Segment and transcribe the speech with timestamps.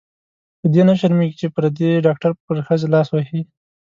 [0.59, 3.41] په دې نه شرمېږې چې پردې ډاکټر پر ښځې لاس وهي.